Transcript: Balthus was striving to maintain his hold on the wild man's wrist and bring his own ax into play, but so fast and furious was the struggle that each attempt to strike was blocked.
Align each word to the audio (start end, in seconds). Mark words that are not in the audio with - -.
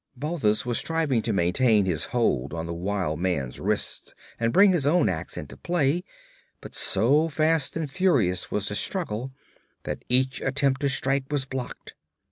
Balthus 0.15 0.65
was 0.65 0.79
striving 0.79 1.21
to 1.21 1.31
maintain 1.31 1.85
his 1.85 2.05
hold 2.05 2.55
on 2.55 2.65
the 2.65 2.73
wild 2.73 3.19
man's 3.19 3.59
wrist 3.59 4.15
and 4.39 4.51
bring 4.51 4.71
his 4.71 4.87
own 4.87 5.07
ax 5.09 5.37
into 5.37 5.55
play, 5.55 6.03
but 6.59 6.73
so 6.73 7.27
fast 7.29 7.77
and 7.77 7.87
furious 7.87 8.49
was 8.49 8.69
the 8.69 8.73
struggle 8.75 9.31
that 9.83 10.03
each 10.09 10.41
attempt 10.41 10.81
to 10.81 10.89
strike 10.89 11.25
was 11.29 11.45
blocked. 11.45 11.93